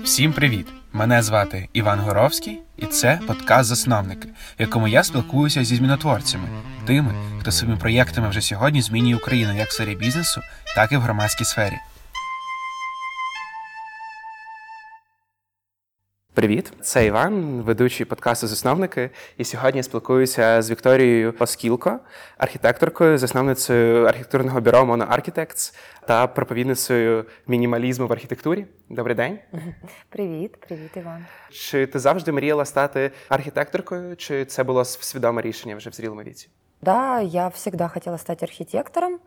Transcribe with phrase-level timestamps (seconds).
[0.00, 0.66] Всім привіт!
[0.92, 4.28] Мене звати Іван Горовський, і це подкаст Засновники,
[4.58, 6.48] в якому я спілкуюся зі змінотворцями,
[6.86, 10.40] тими, хто своїми проєктами вже сьогодні змінює Україну як в сфері бізнесу,
[10.74, 11.74] так і в громадській сфері.
[16.34, 19.10] Привіт, це Іван, ведучий подкасту Засновники.
[19.36, 21.98] І сьогодні я спілкуюся з Вікторією Оскілко,
[22.38, 25.76] архітекторкою, засновницею архітектурного бюро Mono Architects
[26.06, 28.66] та проповідницею мінімалізму в архітектурі.
[28.88, 29.38] Добрий день.
[30.08, 31.24] Привіт, привіт, Іван.
[31.50, 36.48] Чи ти завжди мріяла стати архітекторкою, чи це було свідоме рішення вже в зрілому віці?
[36.82, 39.18] Да, я всегда хотела стать архитектором.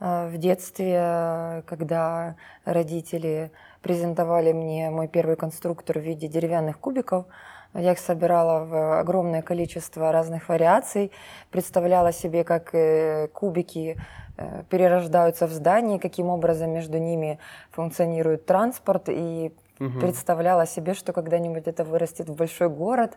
[0.00, 3.50] В детстве, когда родители
[3.82, 7.26] презентовали мне мой первый конструктор в виде деревянных кубиков.
[7.74, 11.12] Я их собирала в огромное количество разных вариаций,
[11.50, 13.96] представляла себе, как э, кубики
[14.36, 17.38] э, перерождаются в здании, каким образом между ними
[17.70, 19.98] функционирует транспорт, и угу.
[19.98, 23.16] представляла себе, что когда-нибудь это вырастет в большой город.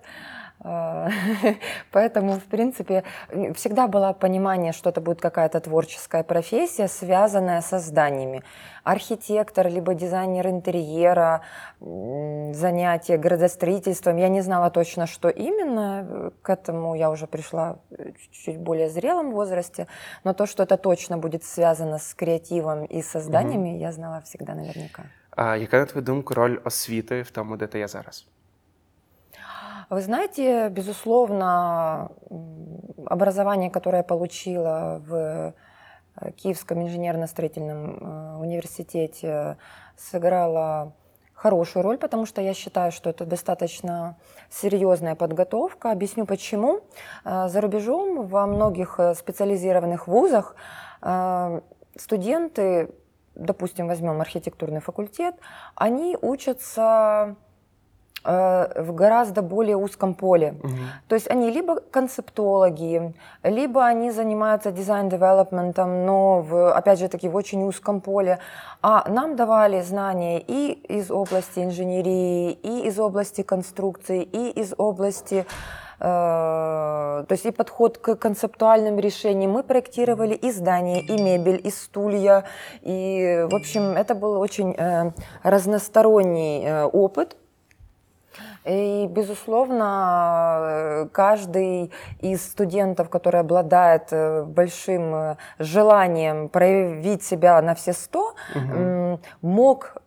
[0.59, 1.09] А,
[1.91, 3.03] поэтому, в принципе,
[3.53, 8.43] всегда было понимание, что это будет какая-то творческая профессия, связанная со зданиями.
[8.83, 11.41] Архитектор, либо дизайнер интерьера,
[11.79, 14.17] занятия градостроительством.
[14.17, 16.31] Я не знала точно, что именно.
[16.41, 17.77] К этому я уже пришла
[18.31, 19.87] чуть более зрелом возрасте.
[20.23, 23.79] Но то, что это точно будет связано с креативом и со зданиями, угу.
[23.79, 25.03] я знала всегда наверняка.
[25.35, 28.27] А яка, на твою думку, роль освіти в тому, де ти є зараз?
[29.89, 32.09] Вы знаете, безусловно,
[33.05, 35.13] образование, которое я получила в
[36.15, 39.57] э, Киевском инженерно-строительном э, университете,
[39.97, 40.93] сыграло
[41.33, 44.15] хорошую роль, потому что я считаю, что это достаточно
[44.49, 45.91] серьезная подготовка.
[45.91, 46.79] Объясню почему.
[47.25, 50.55] Э, за рубежом во многих специализированных вузах
[51.97, 52.89] студенты
[53.35, 55.35] допустим, возьмем архитектурный факультет,
[55.75, 57.35] они учатся
[58.23, 60.55] э, в гораздо более узком поле.
[60.63, 60.71] Угу.
[61.07, 63.13] То есть они либо концептологи,
[63.43, 68.39] либо они занимаются дизайн-девелопментом, но в, опять же таки в очень узком поле.
[68.81, 75.45] А нам давали знания и из области инженерии, и из области конструкции, и из области
[75.99, 79.51] то есть и подход к концептуальным решениям.
[79.51, 82.45] Мы проектировали и здания, и мебель, и стулья.
[82.81, 85.11] И, в общем, это был очень э,
[85.43, 87.37] разносторонний э, опыт.
[88.65, 94.07] И, безусловно, каждый из студентов, который обладает
[94.47, 99.19] большим желанием проявить себя на все сто, угу.
[99.41, 99.97] мог,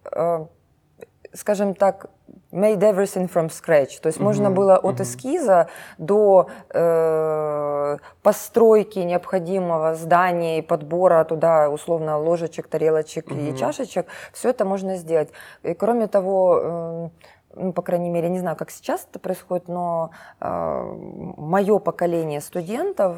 [1.35, 2.07] скажем так,
[2.57, 4.01] made everything from scratch.
[4.01, 4.23] То есть mm-hmm.
[4.23, 5.03] можно было от mm-hmm.
[5.03, 5.69] эскиза
[5.99, 13.55] до э, постройки необходимого здания и подбора туда условно ложечек, тарелочек mm-hmm.
[13.55, 14.07] и чашечек.
[14.33, 15.29] Все это можно сделать.
[15.63, 17.09] И кроме того, э,
[17.57, 20.95] ну, по крайней мере, не знаю, как сейчас это происходит, но э,
[21.37, 23.17] мое поколение студентов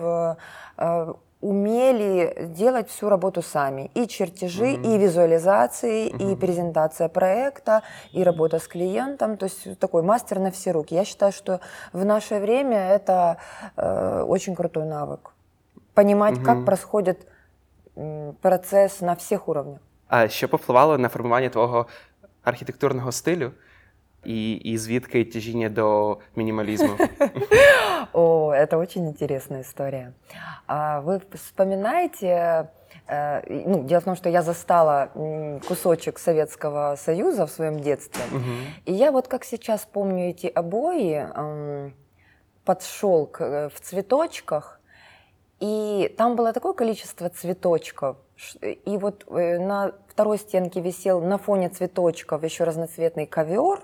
[0.78, 3.91] э, умели делать всю работу сами.
[3.94, 4.94] И чертежи, mm-hmm.
[4.94, 6.32] и визуализации, mm-hmm.
[6.32, 7.82] и презентация проекта,
[8.12, 9.37] и работа с клиентом.
[9.37, 10.94] То есть такой мастер на все руки.
[10.94, 11.60] Я считаю, что
[11.93, 13.37] в наше время это
[13.77, 15.31] э, очень крутой навык.
[15.94, 16.44] Понимать, mm-hmm.
[16.44, 17.27] как происходит
[18.41, 19.81] процесс на всех уровнях.
[20.09, 21.87] А що повпливало на формування твого
[22.43, 23.53] архітектурного стилю?
[24.25, 26.99] И, и звідки тяжіння до минимализма?
[28.12, 30.12] О, это очень интересная история.
[30.67, 32.69] А вы вспоминаете,
[33.07, 35.11] э, ну, дело в том, что я застала
[35.69, 38.23] кусочек Советского Союза в своем детстве,
[38.87, 41.28] и я вот как сейчас помню эти обои
[42.65, 44.81] под шелк э, в цветочках,
[45.61, 48.17] и там было такое количество цветочков,
[48.62, 53.81] и вот э, на второй стенке висел на фоне цветочков еще разноцветный ковер,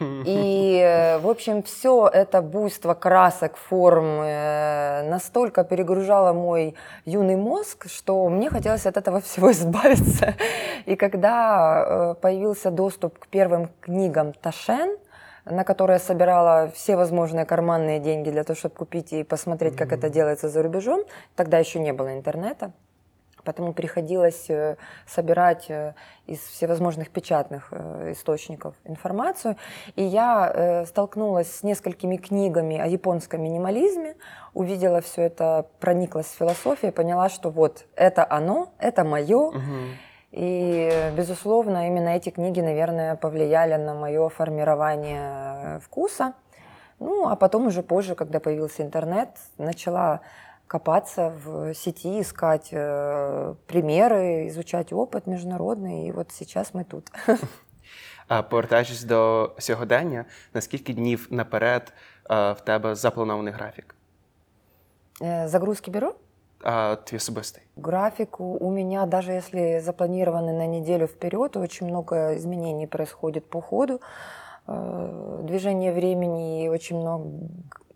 [0.00, 7.86] и, э, в общем, все это буйство красок, форм э, настолько перегружало мой юный мозг,
[7.88, 10.34] что мне хотелось от этого всего избавиться.
[10.86, 14.96] И когда э, появился доступ к первым книгам Ташен,
[15.44, 19.92] на которые я собирала все возможные карманные деньги для того, чтобы купить и посмотреть, как
[19.92, 21.02] это делается за рубежом.
[21.36, 22.72] Тогда еще не было интернета.
[23.44, 24.76] Поэтому приходилось э,
[25.06, 25.94] собирать э,
[26.26, 29.56] из всевозможных печатных э, источников информацию.
[29.96, 34.16] И я столкнулась с несколькими книгами о японском минимализме,
[34.54, 39.48] увидела все это, прониклась в философию, поняла, что вот это оно, это мое.
[39.48, 39.58] Угу.
[40.32, 46.34] И, безусловно, именно эти книги, наверное, повлияли на мое формирование вкуса.
[46.98, 50.20] Ну, а потом уже позже, когда появился интернет, начала
[50.67, 56.07] копаться в сети, искать э, примеры, изучать опыт международный.
[56.07, 57.11] И вот сейчас мы тут.
[58.27, 61.93] А повертаючись до сьогодення, на скільки днів наперед
[62.23, 63.95] а, в тебе запланований графік?
[65.21, 66.13] Э, Загрузки бюро?
[66.63, 67.63] А, твій особистий?
[67.77, 73.61] График у у меня, даже если запланированы на неделю вперед, очень много изменений происходит по
[73.61, 73.99] ходу.
[74.67, 77.25] Э, Движение времени и очень много,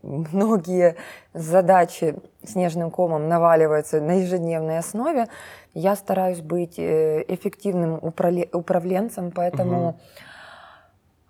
[0.03, 0.97] многие
[1.35, 5.29] задачи снежным комом наваливаются на ежедневной основе.
[5.75, 9.99] Я стараюсь быть э, эффективным управле- управленцем, поэтому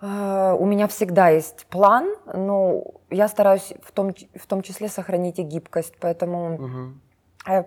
[0.01, 5.39] э, у меня всегда есть план, но я стараюсь в том, в том числе сохранить
[5.39, 6.95] и гибкость, поэтому Угу.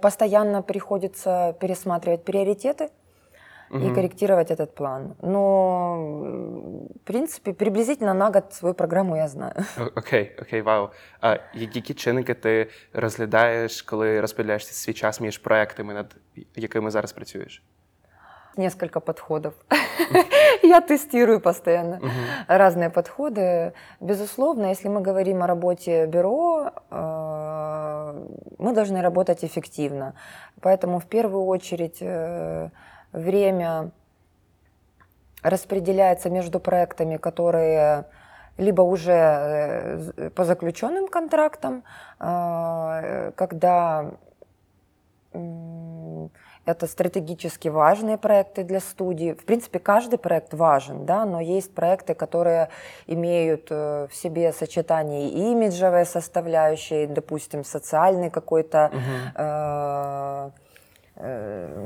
[0.01, 2.89] Постоянно приходится пересматривать приоритеты
[3.70, 5.14] и корректировать этот план.
[5.22, 9.52] Но, м, в принципе, приблизительно на год свою программу я знаю.
[9.96, 10.88] Окей, окей, вау.
[11.20, 16.16] А які чинники ти розглядаєш, коли розподіляєш свій час між проектами, над
[16.56, 17.62] якими зараз працюєш?
[18.58, 19.52] Несколько подходов.
[20.62, 22.10] Я тестирую постоянно Мгм.
[22.48, 23.72] разные подходы.
[24.00, 28.12] Безусловно, если мы говорим о работе бюро, э,
[28.58, 30.12] мы должны работать эффективно.
[30.62, 32.70] Поэтому в первую очередь э,
[33.11, 33.91] время
[35.43, 38.05] распределяется между проектами, которые
[38.57, 41.83] либо уже э, по заключенным контрактам,
[42.19, 44.11] э, когда
[46.65, 49.33] это стратегически важные проекты для студии.
[49.33, 52.69] В принципе, каждый проект важен, да, но есть проекты, которые
[53.07, 58.99] имеют э, в себе сочетание имиджевой составляющей, допустим, социальный какой-то э,
[59.35, 60.51] э,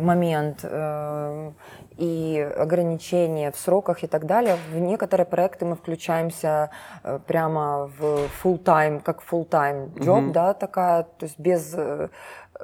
[0.01, 1.51] момент э,
[1.97, 4.57] и ограничения в сроках и так далее.
[4.71, 6.69] В некоторые проекты мы включаемся
[7.03, 10.31] э, прямо в full time, как full time job, Мгм.
[10.31, 12.07] да, такая, то есть без э,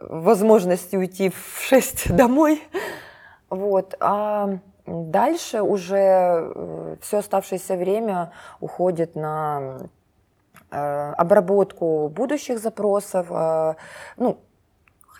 [0.01, 2.61] возможности уйти в 6 домой.
[3.49, 3.95] Вот.
[3.99, 8.31] А дальше уже все оставшееся время
[8.61, 9.77] уходит на
[10.71, 13.27] э, обработку будущих запросов.
[13.29, 13.73] э,
[14.17, 14.37] Ну,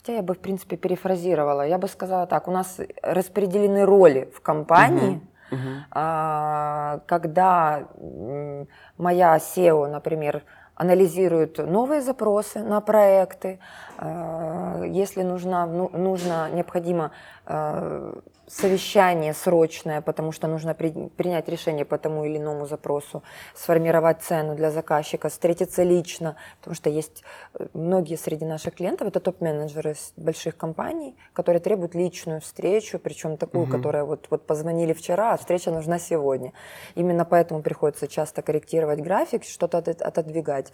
[0.01, 1.68] хотя я бы, в принципе, перефразировала.
[1.68, 5.21] Я бы сказала так, у нас распределены роли в компании.
[5.51, 5.86] Мгм.
[5.92, 7.83] А, когда
[8.98, 10.44] моя SEO, например,
[10.75, 13.59] анализирует новые запросы на проекты,
[13.98, 17.12] а, если нужно, ну, нужно необходимо
[17.45, 18.13] а,
[18.51, 23.24] совещание срочное, потому что нужно при- принять решение по тому или иному запросу,
[23.56, 29.19] сформировать цену для заказчика, встретиться лично, потому что есть э, многие среди наших клиентов, это
[29.21, 33.71] топ-менеджеры больших компаний, которые требуют личную встречу, причем такую, Мгм.
[33.77, 36.51] которая вот, вот позвонили вчера, а встреча нужна сегодня.
[36.95, 40.74] Именно поэтому приходится часто корректировать график, что-то от- отодвигать.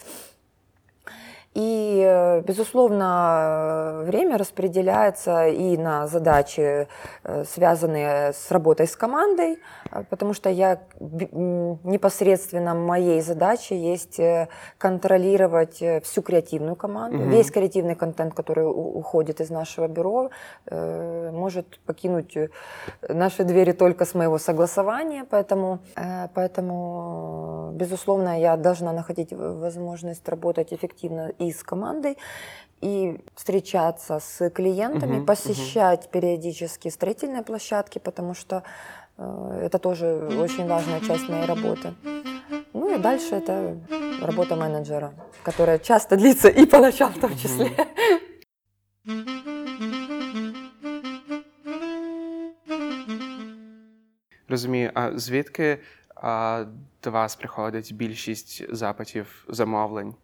[1.57, 6.87] И, э, безусловно, время распределяется и на задачи,
[7.23, 9.57] э, связанные с работой с командой,
[9.91, 14.21] э, потому что я непосредственно моей задачей есть
[14.77, 17.17] контролировать всю креативную команду.
[17.17, 17.31] Мгм.
[17.31, 20.29] Весь креативный контент, который уходит из нашего бюро,
[20.69, 22.37] может покинуть
[23.09, 25.79] наши двери только с моего согласования, поэтому,
[26.35, 32.16] поэтому, безусловно, я должна находить возможность работать эффективно и с командой,
[32.82, 38.62] и встречаться с клиентами, Мгм, посещать периодически строительные площадки, потому что
[39.18, 40.06] э, это тоже
[40.38, 41.94] очень важная часть моей работы.
[42.74, 43.78] Ну и дальше это
[44.20, 47.70] работа менеджера, которая часто длится и по ночам в том числе.
[54.48, 55.78] Розумію, а звідки
[56.14, 56.64] а,
[57.04, 60.14] до вас приходить більшість запитів, замовлень?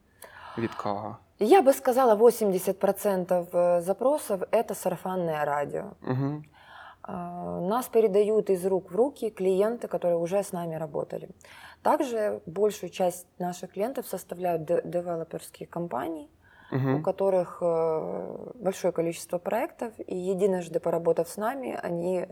[0.58, 1.18] Від кого?
[1.40, 5.84] Я бы сказала, 80% э, запросов– это сарафанное радио.
[6.02, 6.44] Угу.
[7.68, 11.30] Нас передают из рук в руки клиенты, которые уже с нами работали.
[11.82, 16.30] Также большую часть наших клиентов составляют де- девелоперские компании,
[16.72, 17.02] у Угу.
[17.04, 22.28] которых э, большое количество проектов, и единожды поработав с нами, они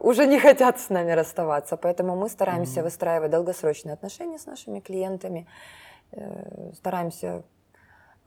[0.00, 1.76] уже не хотят с нами расставаться.
[1.78, 2.84] Поэтому мы стараемся Мгм.
[2.84, 5.46] выстраивать долгосрочные отношения с нашими клиентами,
[6.73, 7.43] стараемся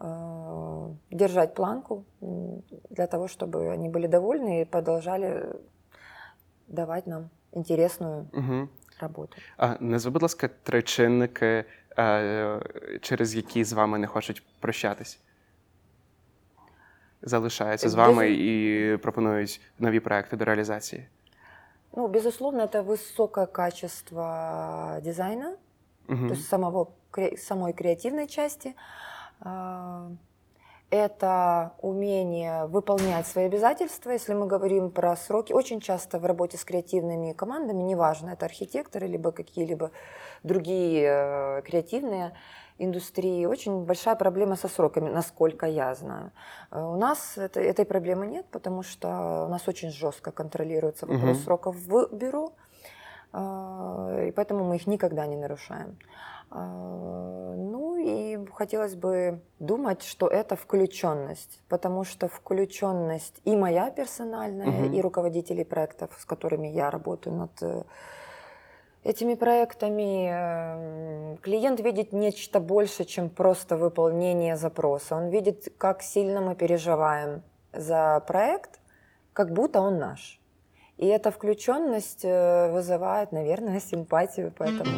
[0.00, 5.44] э, держать планку м, для того, чтобы они были довольны и продолжали
[6.68, 8.68] давать нам интересную Угу.
[9.00, 9.36] работу.
[9.56, 11.64] А назви, будь ласка, три чинники,
[11.98, 12.60] е,
[13.00, 15.20] через які з вами не хочуть прощатись.
[17.22, 21.06] Залишаються з Без- вами і пропонують нові проекти до реалізації.
[21.96, 24.24] Ну, безусловно, это высокое качество
[25.04, 25.56] дизайна,
[26.08, 26.26] Угу.
[26.28, 27.05] то есть самого, кре-
[27.37, 28.75] самой креативной части.
[29.41, 30.09] А,
[30.89, 34.11] это умение выполнять свои обязательства.
[34.11, 39.07] Если мы говорим про сроки, очень часто в работе с креативными командами, неважно, это архитекторы,
[39.07, 39.91] либо какие-либо
[40.43, 42.33] другие э, креативные
[42.77, 46.31] индустрии, очень большая проблема со сроками, насколько я знаю.
[46.71, 51.37] Э, у нас это, этой проблемы нет, потому что у нас очень жестко контролируется вопрос
[51.37, 51.43] угу.
[51.43, 52.53] сроков в бюро,
[53.33, 55.97] э, и поэтому мы их никогда не нарушаем.
[56.49, 64.85] А, ну и хотелось бы думать, что это включенность, потому что включенность и моя персональная,
[64.85, 64.95] угу.
[64.95, 67.83] и руководителей проектов, с которыми я работаю над э,
[69.03, 75.15] этими проектами, эм, клиент видит нечто больше, чем просто выполнение запроса.
[75.15, 78.79] Он видит, как сильно мы переживаем за проект,
[79.33, 80.39] как будто он наш.
[80.97, 84.91] И эта включенность э, вызывает, наверное, симпатию, поэтому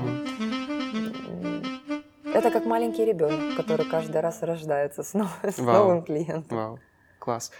[2.40, 5.40] это как маленький ребенок, который каждый раз рождается с, нов...
[5.44, 5.76] с Вау.
[5.76, 6.58] новым клиентом.
[6.58, 6.80] Вау,
[7.20, 7.52] класс.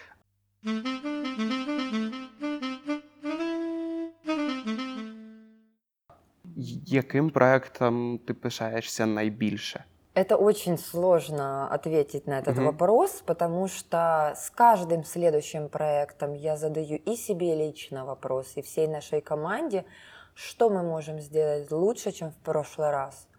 [6.86, 9.84] Яким проектом ти пишаєшся найбільше?
[10.16, 12.66] Это очень сложно ответить на этот угу.
[12.66, 18.88] вопрос, потому что с каждым следующим проектом я задаю и себе лично вопрос, и всей
[18.88, 19.86] нашей команде,
[20.34, 23.30] что мы можем сделать лучше, чем в прошлый раз.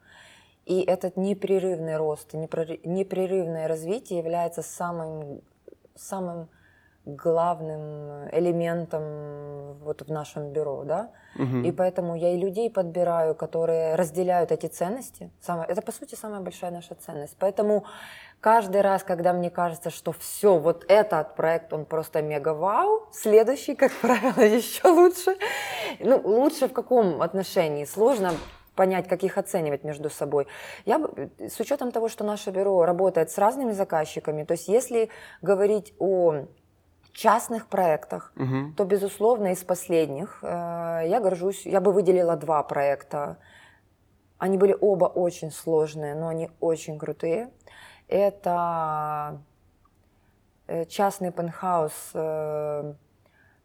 [0.70, 5.40] И этот непрерывный рост, непрерывное развитие является самым,
[5.96, 6.48] самым
[7.04, 11.10] главным элементом вот в нашем бюро, да.
[11.34, 11.62] Угу.
[11.66, 15.32] И поэтому я и людей подбираю, которые разделяют эти ценности.
[15.40, 17.34] Самое, это по сути самая большая наша ценность.
[17.40, 17.84] Поэтому
[18.40, 23.74] каждый раз, когда мне кажется, что все, вот этот проект, он просто мега вау, следующий,
[23.74, 25.36] как правило, еще лучше.
[25.98, 27.84] Ну, лучше в каком отношении?
[27.84, 28.34] Сложно
[28.80, 30.46] понять, как их оценивать между собой.
[30.86, 31.06] Я,
[31.38, 35.10] с учетом того, что наше бюро работает с разными заказчиками, то есть если
[35.42, 36.46] говорить о
[37.12, 38.72] частных проектах, угу.
[38.78, 43.36] то, безусловно, из последних э, я горжусь, я бы выделила два проекта.
[44.38, 47.50] Они были оба очень сложные, но они очень крутые.
[48.08, 49.42] Это
[50.68, 52.94] э, частный пентхаус э,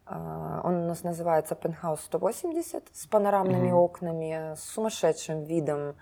[0.08, 3.74] он у нас называется Penthouse 180 с панорамными mm-hmm.
[3.74, 5.96] окнами, с сумасшедшим видом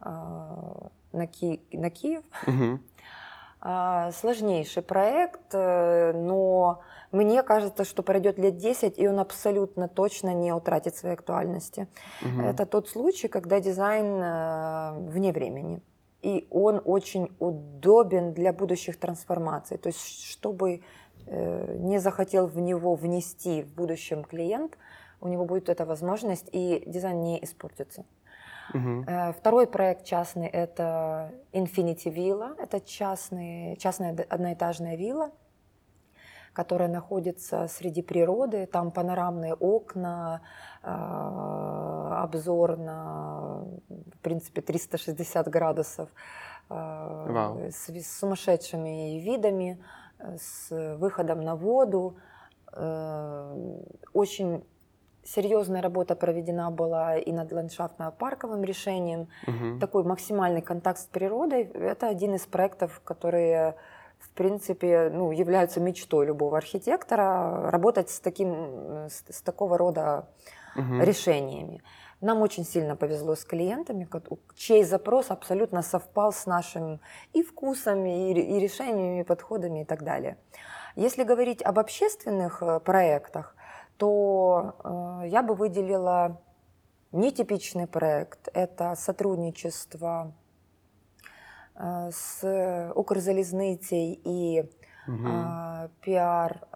[0.00, 2.24] а, на, Ки- на Киев.
[2.46, 4.12] Mm-hmm.
[4.12, 10.52] Сложнейший проект, э, но мне кажется, что пройдет лет 10, и он абсолютно точно не
[10.52, 11.88] утратит своей актуальности.
[12.22, 12.42] Угу.
[12.42, 15.82] Это тот случай, когда дизайн э, вне времени.
[16.20, 19.78] И он очень удобен для будущих трансформаций.
[19.78, 20.82] То есть, чтобы
[21.30, 24.78] не захотел в него внести в будущем клиент,
[25.20, 28.04] у него будет эта возможность, и дизайн не испортится.
[28.74, 29.06] Угу.
[29.38, 32.54] Второй проект частный– это Infinity Villa.
[32.58, 35.30] Это частный, частная одноэтажная вилла,
[36.52, 38.66] которая находится среди природы.
[38.66, 40.42] Там панорамные окна,
[40.82, 46.10] а, обзор на, в принципе, 360 градусов,
[46.68, 47.60] Вау.
[47.70, 49.82] с сумасшедшими видами
[50.18, 52.16] с выходом на воду.
[52.72, 53.80] Э,
[54.12, 54.64] очень
[55.24, 59.28] серьезная работа проведена была и над ландшафтно-парковым решением.
[59.46, 59.78] Угу.
[59.80, 61.64] Такой максимальный контакт с природой.
[61.64, 63.76] Это один из проектов, которые
[64.18, 70.28] в принципе, ну, являются мечтой любого архитектора работать с таким, с, с такого рода
[70.74, 71.00] угу.
[71.00, 71.82] решениями.
[72.20, 74.08] Нам очень сильно повезло с клиентами,
[74.56, 77.00] чей запрос абсолютно совпал с нашими
[77.32, 80.36] и вкусами, и, решениями, и подходами и так далее.
[80.96, 83.54] Если говорить об общественных э, проектах,
[83.98, 84.74] то
[85.22, 86.40] э, я бы выделила
[87.12, 88.48] нетипичный проект.
[88.52, 90.32] Это сотрудничество
[91.76, 94.68] э, с Укрзалізницей и
[95.06, 95.28] угу.
[96.00, 96.66] пиар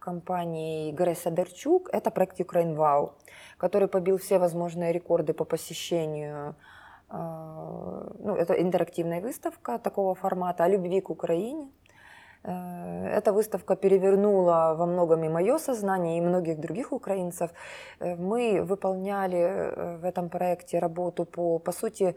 [0.00, 1.88] э, компанией Греса Дерчук.
[1.92, 3.12] Это проект Ukraine Wow
[3.60, 6.54] который побил все возможные рекорды по посещению.
[7.08, 11.68] А, ну, это интерактивная выставка такого формата о любви к Украине.
[12.42, 17.50] Э, эта выставка перевернула во многом и мое сознание, и многих других украинцев.
[18.00, 22.14] Э, мы выполняли э, в этом проекте работу по, по сути,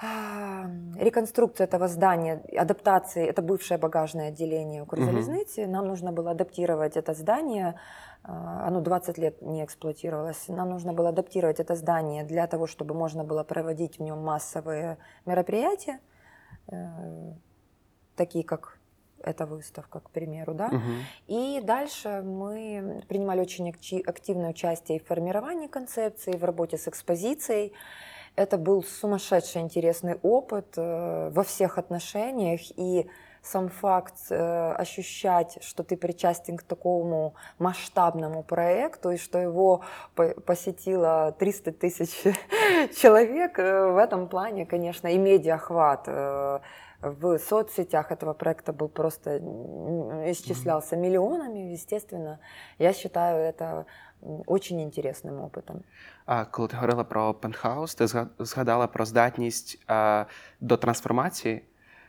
[0.00, 5.62] реконструкция этого здания, адаптации, это бывшее багажное отделение Укрзалезницы.
[5.62, 5.70] Угу.
[5.70, 7.74] Нам нужно было адаптировать это здание
[8.22, 10.48] а, оно 20 лет не эксплуатировалось.
[10.48, 14.98] Нам нужно было адаптировать это здание для того, чтобы можно было проводить в нем массовые
[15.24, 16.00] мероприятия,
[16.70, 17.32] э,
[18.16, 18.78] такие как
[19.22, 20.66] эта выставка, к примеру, да.
[20.66, 20.92] Угу.
[21.26, 27.72] И дальше мы принимали очень активное участие в формировании концепции, в работе с экспозицией.
[28.38, 33.10] Это был сумасшедший интересный опыт э, во всех отношениях и
[33.42, 39.82] сам факт э, ощущать, что ты причастен к такому масштабному проекту и что его
[40.14, 42.10] по посетило 300 тысяч
[42.96, 46.60] человек, э, в этом плане, конечно, и медиахват э,
[47.00, 49.38] в соцсетях этого проекта был просто
[50.30, 51.00] исчислялся mm-hmm.
[51.00, 52.38] миллионами, естественно.
[52.78, 53.86] Я считаю это
[54.45, 55.83] очень интересним опитом.
[56.25, 58.07] А коли ти говорила про пентхаус, ти
[58.39, 60.25] згадала про здатність а,
[60.61, 61.61] до трансформації.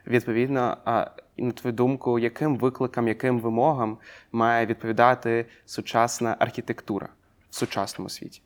[0.06, 3.98] Відповідно, а на твою думку, яким викликам, яким вимогам
[4.32, 7.08] має відповідати сучасна архітектура
[7.50, 8.42] в сучасному світі?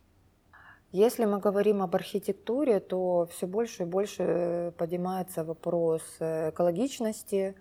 [0.94, 7.54] Если мы говорим об архитектуре, то все больше и больше э, поднимается вопрос экологичности,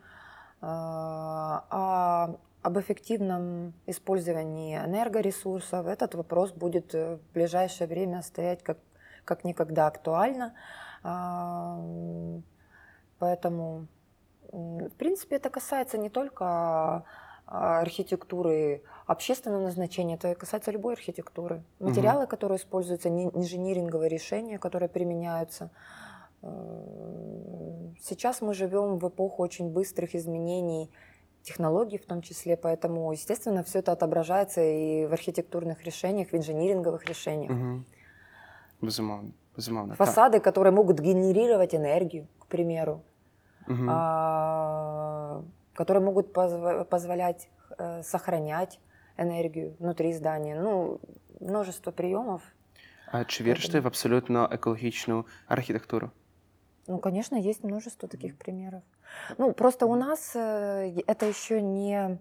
[0.61, 2.29] а
[2.62, 5.86] об эффективном использовании энергоресурсов.
[5.86, 8.78] Этот вопрос будет э, в ближайшее время стоять как,
[9.24, 10.54] как никогда актуально.
[13.18, 13.88] Поэтому,
[14.52, 17.04] в принципе, это касается не только
[17.46, 21.64] архитектуры общественного назначения, это касается любой архитектуры.
[21.80, 22.30] Материалы, угу.
[22.30, 25.70] которые используются, инжиниринговые решения, которые применяются.
[26.42, 26.48] Э,
[28.00, 30.90] сейчас мы живем в эпоху очень быстрых изменений
[31.42, 37.04] технологий в том числе, поэтому, естественно, все это отображается и в архитектурных решениях, в инжиниринговых
[37.04, 37.50] решениях.
[37.50, 37.84] Угу.
[38.82, 39.32] Безумовно.
[39.56, 39.94] Безумовно.
[39.94, 40.44] Фасады, так.
[40.44, 43.02] которые могут генерировать энергию, к примеру,
[43.68, 43.86] угу.
[43.88, 45.42] а,
[45.74, 48.80] которые могут позв- позволять э, сохранять
[49.18, 50.58] энергию внутри здания.
[50.60, 51.00] Ну,
[51.40, 52.42] множество приемов.
[53.12, 56.10] А чи віриш ти в абсолютно экологичную архитектуру?
[56.86, 58.82] Ну, конечно, есть множество таких примеров.
[59.38, 62.18] Ну, просто у нас э, это еще не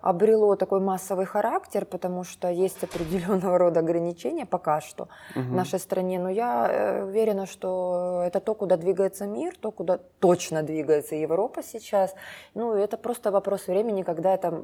[0.00, 5.44] обрело такой массовый характер, потому что есть определенного рода ограничения пока что угу.
[5.44, 6.18] в нашей стране.
[6.18, 11.62] Но я э, уверена, что это то, куда двигается мир, то, куда точно двигается Европа
[11.62, 12.14] сейчас.
[12.54, 14.62] Ну, это просто вопрос времени, когда это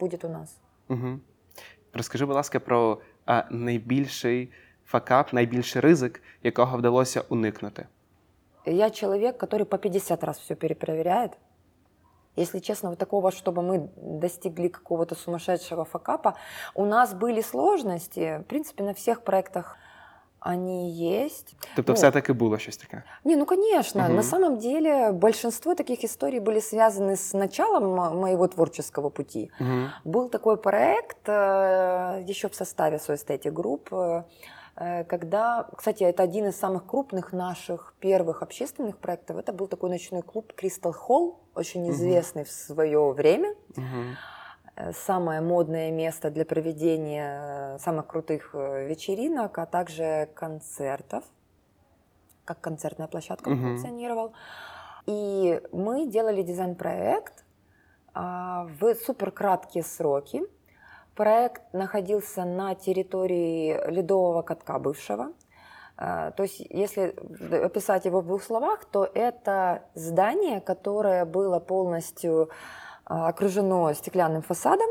[0.00, 0.56] будет у нас.
[0.88, 1.20] Угу.
[1.94, 4.52] Розкажи, будь ласка, про а, найбільший
[4.86, 7.86] факап, найбільший ризик, якого вдалося уникнути.
[8.66, 11.32] Я человек, который по 50 раз все перепроверяет.
[12.36, 16.34] Если честно, вот такого, чтобы мы достигли какого-то сумасшедшего факапа,
[16.74, 19.76] у нас были сложности, в принципе, на всех проектах
[20.40, 21.56] они есть.
[21.76, 23.04] Тобто ну, все-таки было щось таке?
[23.24, 24.04] Не, ну конечно.
[24.04, 24.12] Угу.
[24.12, 29.50] На самом деле большинство таких историй были связаны с началом моего творческого пути.
[29.60, 30.10] Угу.
[30.10, 33.16] Был такой проект э, еще в составе Soy
[33.52, 34.24] Group, Э,
[34.76, 39.36] когда, кстати, это один из самых крупных наших первых общественных проектов.
[39.36, 42.48] Это был такой ночной клуб Crystal Hall, очень известный угу.
[42.48, 43.54] в свое время.
[43.76, 44.92] Угу.
[44.92, 51.22] Самое модное место для проведения самых крутых вечеринок, а также концертов,
[52.44, 53.58] как концертная площадка угу.
[53.58, 54.32] функционировал.
[55.06, 57.44] И мы делали дизайн-проект
[58.14, 60.42] а, в суперкраткие сроки.
[61.14, 65.32] Проект находился на территории ледового катка бывшего.
[65.96, 67.14] А, то есть, если
[67.64, 72.50] описать его в двух словах, то это здание, которое было полностью
[73.04, 74.88] а, окружено стеклянным фасадом,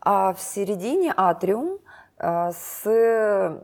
[0.00, 1.78] а в середине атриум
[2.18, 3.60] а, с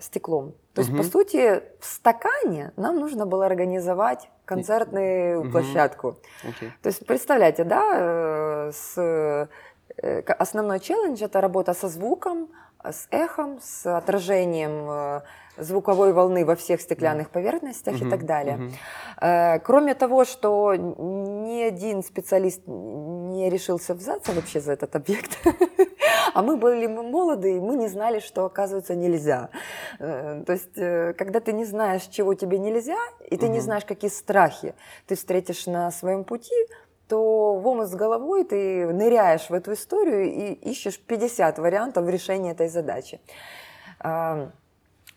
[0.00, 0.54] стеклом.
[0.72, 0.98] То есть, угу.
[0.98, 5.50] по сути, в стакане нам нужно было организовать концертную угу.
[5.50, 6.16] площадку.
[6.42, 6.70] Okay.
[6.82, 9.46] То есть, представляете, да, э, с Э,
[10.38, 12.48] основной челлендж– это работа со звуком,
[12.84, 15.20] с эхом, с отражением э,
[15.56, 18.06] звуковой волны во всех стеклянных поверхностях mm-hmm.
[18.06, 18.72] и так далее.
[19.20, 19.60] Mm-hmm.
[19.60, 25.38] Кроме того, что ни один специалист не решился взяться вообще за этот объект,
[26.34, 29.50] а мы были молоды, и мы не знали, что, оказывается, нельзя.
[29.98, 30.74] То есть,
[31.16, 32.98] когда ты не знаешь, чего тебе нельзя,
[33.30, 33.48] и ты mm-hmm.
[33.50, 34.74] не знаешь, какие страхи
[35.06, 36.54] ты встретишь на своем пути,
[37.08, 42.52] то в омут с головой ты ныряешь в эту историю и ищешь 50 вариантов решения
[42.52, 43.20] этой задачи.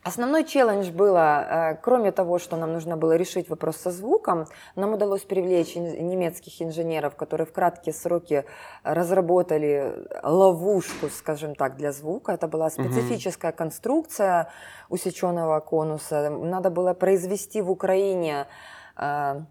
[0.08, 4.46] Основной челлендж было, э, кроме того, что нам нужно было решить вопрос со звуком,
[4.76, 8.46] нам удалось привлечь немецких инженеров, которые в краткие сроки
[8.84, 12.34] разработали ловушку, скажем так, для звука.
[12.34, 13.58] Это была специфическая угу.
[13.58, 14.52] конструкция
[14.90, 16.30] усеченного конуса.
[16.30, 18.46] Надо было произвести в Украине
[18.98, 19.42] э,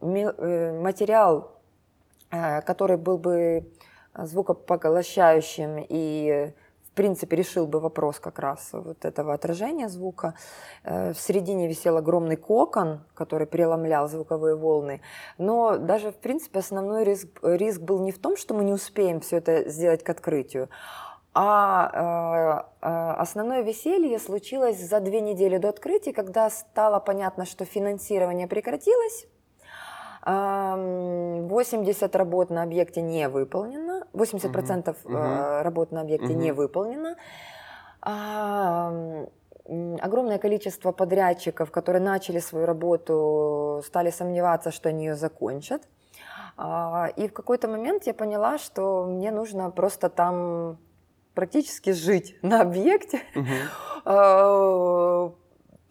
[0.00, 1.52] э, материал
[2.32, 3.70] который был бы
[4.16, 6.52] звукопоглощающим и
[6.92, 10.34] в принципе, решил бы вопрос как раз вот этого отражения звука.
[10.84, 15.00] Э, в середине висел огромный кокон, который преломлял звуковые волны.
[15.38, 19.20] Но даже, в принципе, основной риск, риск был не в том, что мы не успеем
[19.20, 20.68] все это сделать к открытию,
[21.32, 28.46] а э, основное веселье случилось за две недели до открытия, когда стало понятно, что финансирование
[28.46, 29.26] прекратилось,
[30.24, 35.14] 80 работ на объекте не выполнено, 80% угу.
[35.62, 36.40] работ на объекте угу.
[36.40, 37.16] не выполнено.
[40.00, 45.82] Огромное количество подрядчиков, которые начали свою работу, стали сомневаться, что они ее закончат.
[46.56, 50.78] А, и в какой-то момент я поняла, что мне нужно просто там
[51.34, 53.46] практически жить на объекте, угу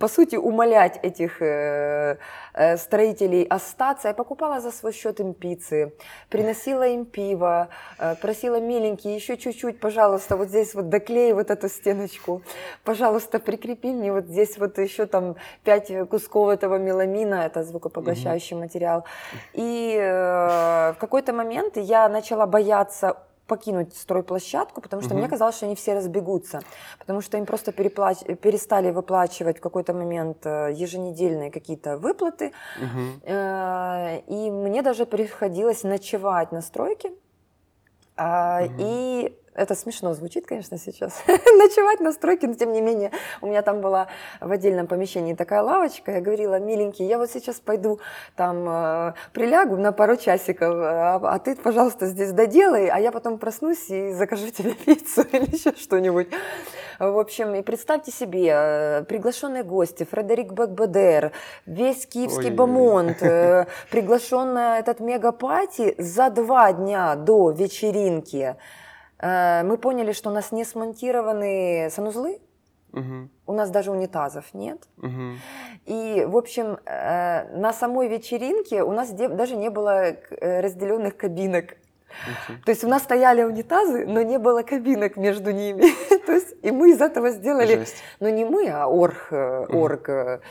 [0.02, 2.18] по сути, умолять этих э,
[2.54, 4.08] э, строителей остаться.
[4.08, 5.94] Я покупала за свой счет им пиццы,
[6.30, 7.68] приносила им пиво,
[8.00, 12.42] э, просила миленький, еще чуть-чуть, пожалуйста, вот здесь вот доклей вот эту стеночку,
[12.84, 18.64] пожалуйста, прикрепи мне вот здесь вот еще там пять кусков этого меламина, это звукопоглощающий угу.
[18.64, 19.06] материал.
[19.54, 23.18] И э, в какой-то момент я начала бояться
[23.52, 25.20] покинуть стройплощадку, потому что угу.
[25.20, 26.62] мне казалось, что они все разбегутся,
[27.00, 28.20] потому что им просто переплач...
[28.42, 33.02] перестали выплачивать в какой-то момент э, еженедельные какие-то выплаты, угу.
[34.36, 37.18] и мне даже приходилось ночевать на стройке, угу.
[38.80, 41.24] и это смешно звучит, конечно, сейчас.
[41.28, 43.12] Ночевать на стройке, но тем не менее,
[43.42, 44.08] у меня там была
[44.40, 46.12] в отдельном помещении такая лавочка.
[46.14, 48.00] Я говорила, миленький, я вот сейчас пойду
[48.36, 53.38] там э, прилягу на пару часиков, а, а ты, пожалуйста, здесь доделай, а я потом
[53.38, 56.30] проснусь и закажу тебе пиццу или еще что-нибудь.
[57.00, 61.32] В общем, и представьте себе, э, приглашенные гости, Фредерик Бекбедер,
[61.66, 62.56] весь киевский Ой.
[62.56, 68.56] бомонд, э, приглашен на этот мегапати за два дня до вечеринки.
[69.22, 72.40] Э, мы поняли, что у нас не смонтированы санузлы,
[72.94, 73.30] Угу.
[73.46, 74.82] У нас даже унитазов нет.
[74.98, 75.38] Угу.
[75.86, 81.66] И, в общем, э, на самой вечеринке у нас даже не было э, разделенных кабинок.
[81.70, 82.62] Okay.
[82.66, 85.86] То есть у нас стояли унитазы, но не было кабинок между ними.
[86.26, 88.04] То есть, и мы из этого сделали, Жесть.
[88.20, 90.42] ну не мы, а орг, орг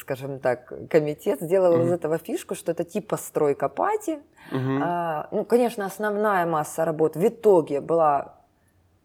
[0.00, 1.84] скажем так, комитет сделал mm-hmm.
[1.86, 4.18] из этого фишку, что это типа стройка пати.
[4.52, 4.80] Mm-hmm.
[4.82, 8.34] А, ну, конечно, основная масса работ в итоге была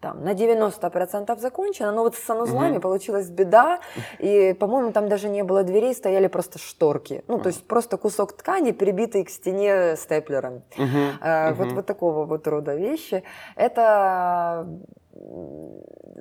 [0.02, 2.82] там, на 90% закончена, но вот с санузлами угу.
[2.82, 3.80] получилась беда,
[4.20, 7.24] и, по-моему, там даже не было дверей, стояли просто шторки.
[7.28, 10.64] Ну, то есть просто кусок ткани, прибитый к стене степлером.
[10.78, 10.88] Угу.
[11.22, 11.64] А, угу.
[11.64, 13.24] Вот, вот такого вот рода вещи.
[13.56, 14.68] Это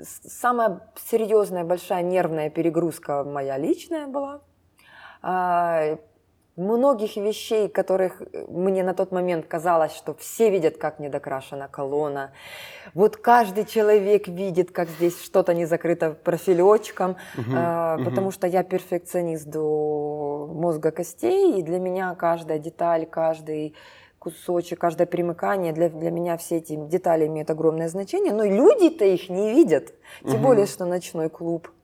[0.02, 4.40] самая серьезная, большая нервная перегрузка моя личная была.
[6.58, 12.32] А, многих вещей, которых мне на тот момент казалось, что все видят, как недокрашена колонна.
[12.94, 18.04] Вот каждый человек видит, как здесь что-то не закрыто профилечком, угу, э, угу.
[18.04, 23.74] потому что я перфекционист до мозга костей, и для меня каждая деталь, каждый
[24.18, 29.28] кусочек, каждое примыкание, для, для меня все эти детали имеют огромное значение, но люди-то их
[29.28, 30.48] не видят, тем угу.
[30.48, 31.77] более, что ночной клуб а,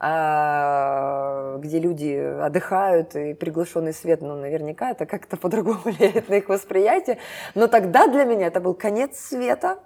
[0.00, 7.16] где люди отдыхают, и приглушенный свет, ну, наверняка это как-то по-другому влияет на их восприятие.
[7.54, 9.78] Но тогда для меня это был конец света,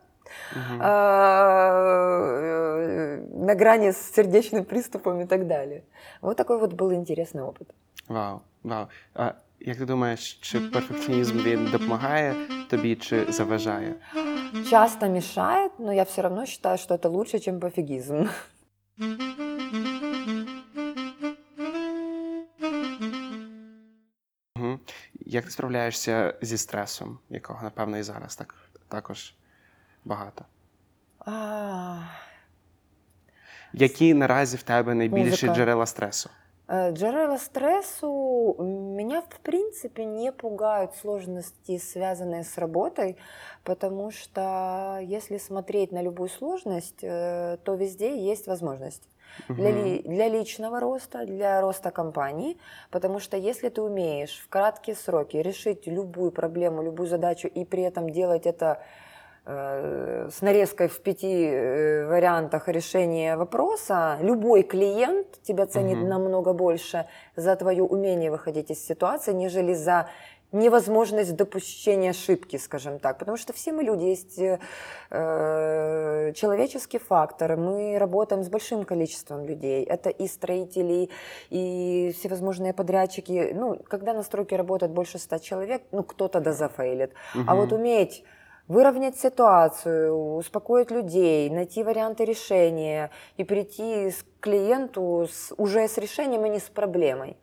[0.52, 0.78] угу.
[3.46, 5.84] на грани с сердечным приступом и так далее.
[6.20, 7.68] Вот такой вот был интересный опыт.
[8.08, 8.88] Вау, вау.
[9.14, 12.34] А як ти думаєш, чи перфекціонізм він допомагає
[12.70, 13.94] тобі, чи заважає?
[14.70, 18.28] Часто мешает, но я все равно считаю, что это лучше, чем пофигизм.
[25.24, 28.54] Як ти справляєшся зі стресом, якого, напевно, і зараз так,
[28.88, 29.34] також
[30.04, 30.44] багато?
[31.18, 32.00] А...
[33.72, 35.54] Які наразі в тебе найбільші Музика.
[35.54, 36.30] джерела стресу?
[36.70, 43.16] Э, джерела стрессу меня, в принципе, не пугают сложности, связанные с работой,
[43.64, 49.02] потому что если смотреть на любую сложность, э, то везде есть возможность.
[49.49, 49.53] Угу.
[49.55, 52.57] Для, ли, для личного роста, для роста компании,
[52.89, 57.83] потому что если ты умеешь в краткие сроки решить любую проблему, любую задачу и при
[57.83, 58.81] этом делать это
[59.45, 66.07] э, с нарезкой в пяти э, вариантах решения вопроса, любой клиент тебя ценит угу.
[66.07, 70.07] намного больше за твое умение выходить из ситуации, нежели за
[70.55, 74.59] невозможность допущения ошибки, скажем так, потому что все мы люди, есть э,
[75.11, 81.09] э, человеческий фактор, мы работаем с большим количеством людей, это и строители,
[81.49, 87.11] и всевозможные подрядчики, ну, когда на стройке работает больше ста человек, ну, кто-то да зафейлит,
[87.35, 87.43] угу.
[87.47, 88.23] а вот уметь
[88.67, 96.43] выровнять ситуацию, успокоить людей, найти варианты решения и прийти к клиенту с, уже с решением,
[96.43, 97.37] а не с проблемой.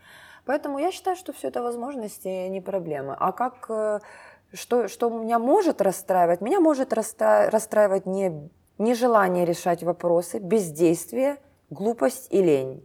[0.44, 3.16] Поэтому я считаю, что все это возможности, не проблемы.
[3.18, 4.00] А как, э,
[4.52, 6.40] что, что меня может расстраивать?
[6.40, 11.36] Меня может расстраивать не, нежелание решать вопросы, бездействие,
[11.70, 12.84] глупость и лень.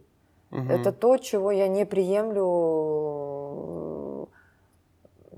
[0.50, 0.72] Угу.
[0.72, 2.44] Это то, чего я не приемлю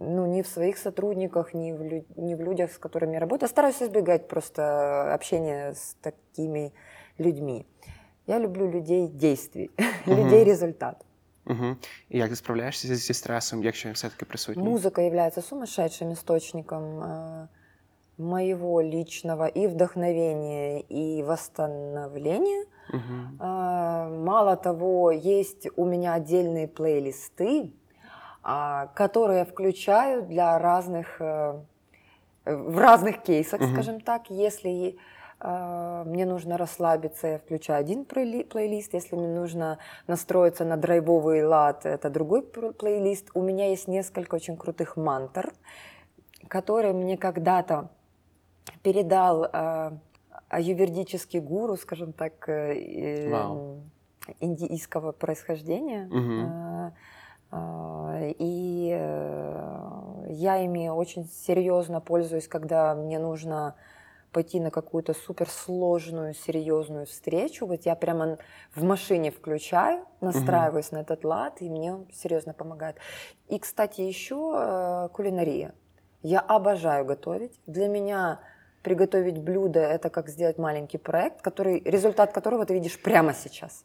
[0.01, 3.49] ну, ни в своих сотрудниках, ни в, лю- ни в людях, с которыми я работаю.
[3.49, 6.73] Стараюсь избегать просто общения с такими
[7.19, 7.67] людьми.
[8.27, 9.71] Я люблю людей действий,
[10.07, 11.05] людей результат.
[11.50, 11.76] Угу.
[12.10, 14.64] І як ти справляєшся зі, зі стресом, якщо він все-таки присутній?
[14.64, 17.48] Музыка является сумасшедшим источником э,
[18.18, 22.66] моего личного и вдохновения, и восстановления.
[22.90, 23.38] Угу.
[23.40, 27.72] А, Мало того, есть у меня отдельные плейлисты,
[28.44, 31.60] а, которые я включаю для разных, э,
[32.46, 33.74] в разных кейсах, Мгм.
[33.74, 34.30] скажем так.
[34.30, 35.00] Если а,
[35.43, 38.95] мне нужно расслабиться, я включаю один плейли- плейлист.
[38.95, 43.31] Если мне нужно настроиться на драйвовый лад, это другой плейлист.
[43.35, 45.53] У меня есть несколько очень крутых мантр,
[46.49, 47.89] которые мне когда-то
[48.83, 49.99] передал а,
[50.49, 53.31] аюрведический гуру, скажем так, э, э,
[54.41, 56.09] индийского происхождения.
[56.13, 56.93] А,
[57.51, 63.75] а, И э, я ими очень серьезно пользуюсь, когда мне нужно
[64.33, 67.67] пойти на какую-то суперсложную, серьезную встречу.
[67.67, 68.39] Вот я прямо
[68.75, 72.97] в машине включаю, настраиваюсь на этот лад, и мне он серьезно помогает.
[73.49, 75.75] И, кстати, еще э, кулинария.
[76.23, 77.59] Я обожаю готовить.
[77.67, 78.41] Для меня
[78.83, 83.85] приготовить блюдо– это как сделать маленький проект, который, результат которого ты видишь прямо сейчас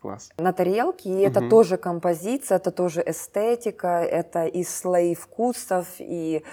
[0.00, 0.30] Клас.
[0.38, 1.50] на тарелке, и это Мгм.
[1.50, 6.44] тоже композиция, это тоже эстетика, это и слои вкусов, и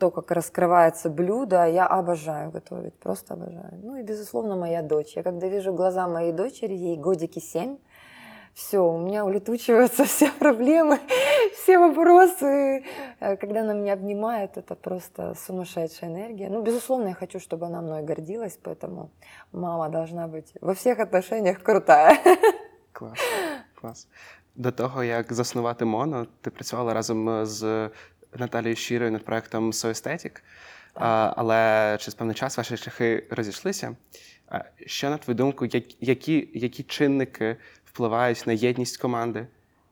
[0.00, 1.66] то, как раскрывается блюдо.
[1.66, 3.78] Я обожаю готовить, просто обожаю.
[3.82, 5.12] Ну и, безусловно, моя дочь.
[5.16, 7.76] Я когда вижу глаза моей дочери, ей годики семь,
[8.54, 10.98] все, у меня улетучиваются все проблемы,
[11.54, 12.82] все вопросы.
[13.20, 16.48] Э, Когда она меня обнимает, это просто сумасшедшая энергия.
[16.48, 19.10] Ну, безусловно, я хочу, чтобы она мной гордилась, поэтому
[19.52, 22.16] мама должна быть во всех отношениях крутая.
[22.92, 23.18] Клас.
[23.80, 24.08] Клас.
[24.54, 27.90] До того, як заснувати моно, ти працювала разом з
[28.37, 30.43] Наталією Щирою над проектом Соестетік.
[30.93, 33.95] А, але через певний час ваші шляхи розійшлися.
[34.49, 39.47] А Що, на твою думку, як- які, які чинники впливають на єдність команди?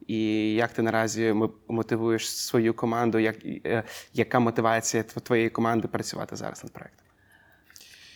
[0.08, 3.20] І як ти наразі м- мотивуєш свою команду?
[3.20, 7.00] Як, е, яка мотивація тв- твоєї команди працювати зараз над проектом?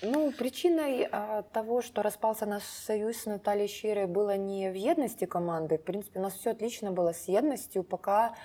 [0.03, 5.25] Ну, причиной а, того, что распался наш союз с Натальей Щирой, было не в едности
[5.25, 5.77] команды.
[5.77, 8.35] В принципе, у нас все отлично было с едностью, пока, а,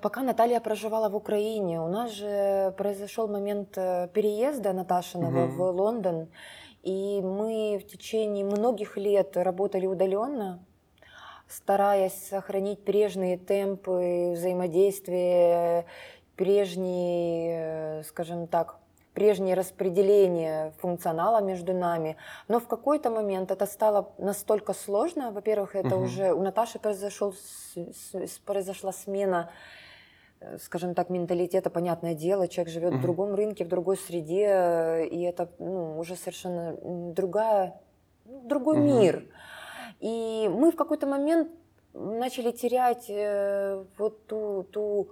[0.00, 1.80] пока Наталья проживала в Украине.
[1.80, 5.56] У нас же произошел момент э, переезда Наташиного Мгм.
[5.56, 6.28] в Лондон,
[6.82, 10.64] и мы в течение многих лет работали удаленно,
[11.48, 15.84] стараясь сохранить прежние темпы взаимодействия,
[16.36, 18.78] прежние, э, скажем так,
[19.16, 22.16] прежнее распределение функционала между нами.
[22.48, 25.30] Но в какой-то момент это стало настолько сложно.
[25.32, 26.04] Во-первых, это Мгм.
[26.04, 27.34] уже у Наташи произошел,
[28.44, 29.48] произошла смена
[30.40, 32.98] э, скажем так, менталитета, понятное дело, человек живет Мгм.
[32.98, 36.76] в другом рынке, в другой среде, э, и это ну, уже совершенно
[37.14, 37.80] другая,
[38.26, 38.86] другой Мгм.
[38.86, 39.24] мир.
[40.00, 41.48] И мы в какой-то момент
[41.94, 45.08] начали терять э, вот ту, ту,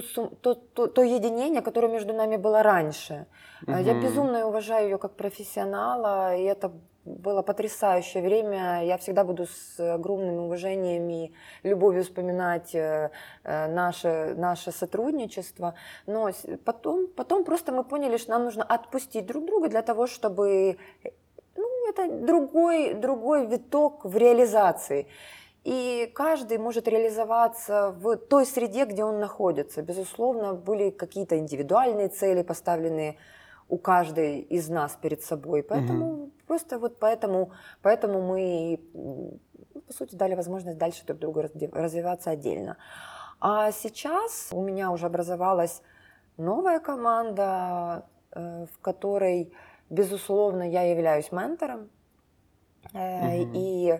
[0.00, 3.26] ту то, то, то единение, которое между нами было раньше.
[3.66, 6.72] Э, Я безумно уважаю ее как профессионала, и это
[7.04, 8.84] было потрясающее время.
[8.84, 13.10] Я всегда буду с огромным уважением и любовью вспоминать э,
[13.44, 15.74] э, наше, наше сотрудничество.
[16.06, 16.30] Но
[16.64, 20.78] потом, потом просто мы поняли, что нам нужно отпустить друг друга для того, чтобы...
[21.56, 25.06] Ну, это другой, другой виток в реализации.
[25.64, 29.82] И каждый может реализоваться в той среде, где он находится.
[29.82, 33.16] Безусловно, были какие-то индивидуальные цели, поставленные
[33.70, 35.62] у каждой из нас перед собой.
[35.62, 39.38] Поэтому просто вот поэтому, поэтому мы, ну,
[39.86, 42.76] по сути, дали возможность дальше друг другу развиваться отдельно.
[43.40, 45.82] А сейчас у меня уже образовалась
[46.36, 49.52] новая команда, э, в которой,
[49.88, 51.88] безусловно, я являюсь ментором.
[52.92, 53.52] Мгм.
[53.54, 53.98] И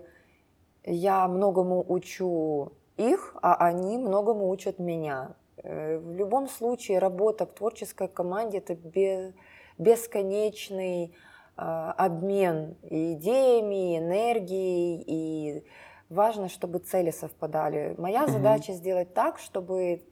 [0.84, 5.34] я многому учу их, а они многому учат меня.
[5.62, 9.32] Э, В любом случае работа в творческой команде это бе-
[9.78, 11.14] бесконечный
[11.56, 15.64] э, обмен и идеями, и энергией, и
[16.08, 17.94] важно, чтобы цели совпадали.
[17.98, 18.32] Моя Мгм.
[18.32, 20.02] задача сделать так, чтобы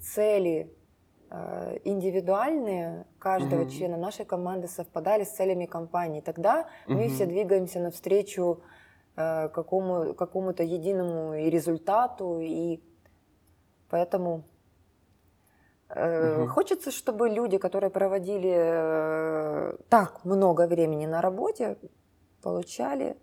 [0.00, 0.74] цели
[1.32, 3.70] э, индивидуальные каждого Мгм.
[3.70, 6.20] члена нашей команды совпадали с целями компании.
[6.20, 7.08] Тогда мы Мгм.
[7.10, 8.62] все двигаемся навстречу
[9.14, 12.80] какому, какому-то единому и результату, и
[13.88, 14.44] поэтому
[15.88, 16.48] э, Мгм.
[16.48, 21.76] хочется, чтобы люди, которые проводили э, так много времени на работе,
[22.42, 23.16] получали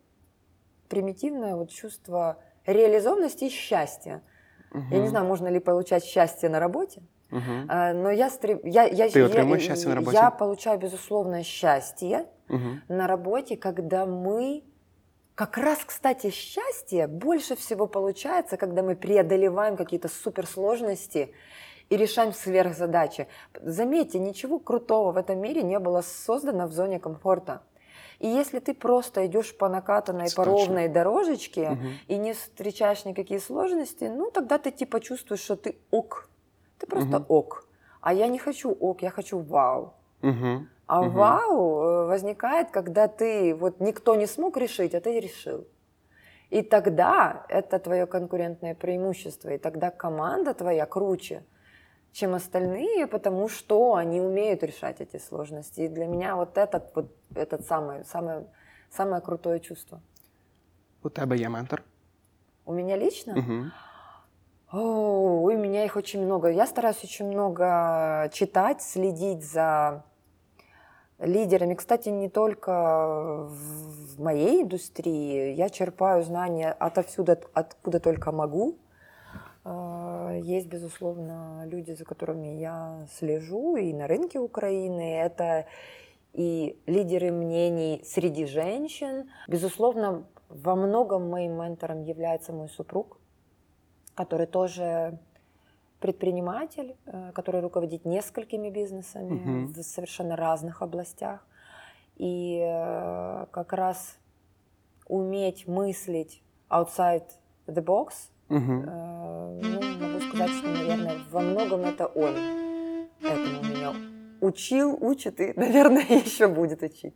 [0.90, 4.22] примитивное вот чувство реализованности и счастья.
[4.72, 4.84] Угу.
[4.92, 7.68] Я не знаю, можно ли получать счастье на работе, Угу.
[7.68, 8.62] но я, стреб...
[8.64, 10.18] я, я, Ты я, счастье на работе?
[10.18, 12.94] я получаю, безусловно, счастье Угу.
[12.94, 14.64] на работе, когда мы...
[15.38, 21.32] Как раз, кстати, счастье больше всего получается, когда мы преодолеваем какие-то суперсложности
[21.90, 23.28] и решаем сверхзадачи.
[23.62, 27.62] Заметьте, ничего крутого в этом мире не было создано в зоне комфорта.
[28.18, 31.88] И если ты просто идешь по накатанной, по ровной дорожечке Мгм.
[32.08, 36.32] и не встречаешь никакие сложности, ну тогда ты типа чувствуешь, что ты ок.
[36.80, 37.26] Ты просто Мгм.
[37.28, 37.68] ок.
[38.02, 39.94] А я не хочу ок, я хочу вау.
[40.24, 40.66] Угу.
[40.88, 41.14] А Мгм.
[41.14, 45.68] вау э, возникает, когда ты вот никто не смог решить, а ты решил.
[46.50, 51.44] И тогда это твое конкурентное преимущество, и тогда команда твоя круче,
[52.14, 55.82] чем остальные, потому что они умеют решать эти сложности.
[55.82, 58.46] И для меня вот этот вот этот самое самое
[58.90, 60.00] самое крутое чувство.
[61.04, 61.84] У тебе є ментор?
[62.66, 63.66] У меня лично, Угу.
[64.72, 66.50] О, у меня их очень много.
[66.50, 70.04] Я стараюсь очень много читать, следить за
[71.20, 71.74] лидерами.
[71.76, 75.54] Кстати, не только в моей индустрии.
[75.54, 78.78] Я черпаю знания отовсюду, от- откуда только могу.
[79.64, 85.18] А, Есть, безусловно, люди, за которыми я слежу и на рынке Украины.
[85.18, 85.66] Это
[86.34, 89.30] и лидеры мнений среди женщин.
[89.48, 93.18] Безусловно, во многом моим ментором является мой супруг,
[94.16, 95.18] который тоже
[96.00, 99.68] предприниматель, э, который руководит несколькими бизнесами Мгм.
[99.68, 101.46] в совершенно разных областях.
[102.18, 104.18] И э, как раз
[105.08, 107.26] уметь мыслить outside
[107.68, 108.60] the box, Угу.
[108.62, 112.36] ну, могу сказать, что, наверное, во многом это он
[113.22, 113.94] этому меня
[114.42, 117.16] учил, учит и, наверное, еще будет учить.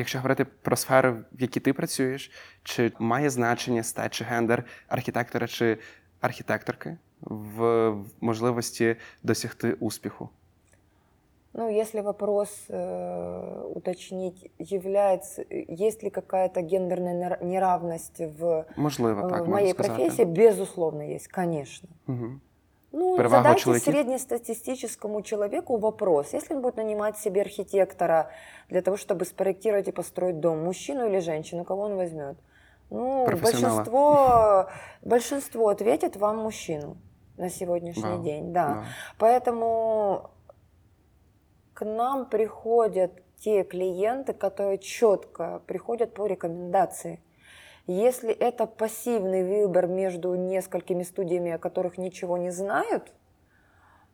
[0.00, 2.30] Якщо говорити про сферу, в якій ти працюєш,
[2.62, 5.78] чи має значення стать чи гендер архітектора чи
[6.20, 10.28] архітекторки в можливості досягти успіху?
[11.58, 15.42] Ну, если вопрос э, уточнить, является,
[15.80, 19.94] есть ли какая-то гендерная нера- неравность в, Можливо, э, так в можна моей сказати.
[19.94, 21.88] профессии, безусловно, есть, конечно.
[22.08, 22.26] Угу.
[22.93, 23.93] Ну, Перевага задайте чоловіків?
[23.93, 26.33] среднестатистическому человеку вопрос.
[26.33, 28.29] Если он будет нанимать себе архитектора
[28.69, 32.35] для того, чтобы спроектировать и построить дом, мужчину или женщину, кого он возьмет?
[32.89, 34.65] Ну, большинство,
[35.01, 36.97] большинство ответит вам мужчину
[37.37, 38.23] на сегодняшний Вау.
[38.23, 38.53] день.
[38.53, 38.67] Да.
[38.67, 38.83] Да.
[39.17, 40.29] Поэтому
[41.73, 47.19] к нам приходят те клиенты, которые четко приходят по рекомендации.
[47.91, 53.11] Если это пассивный выбор между несколькими студиями, о которых ничего не знают,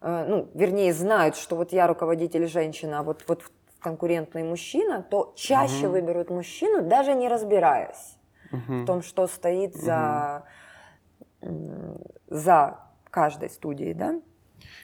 [0.01, 3.43] э, ну, вернее, знают, что вот я руководитель женщина, а вот, вот
[3.79, 5.91] конкурентный мужчина, то чаще Мгм.
[5.91, 8.17] выберут мужчину, даже не разбираясь
[8.51, 8.81] Угу.
[8.81, 10.43] в том, что стоит за,
[11.43, 12.79] м, за
[13.11, 14.15] каждой студией, да?